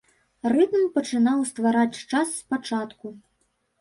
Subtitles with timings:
[0.53, 3.17] Рытм пачынаў ствараць час спачатку.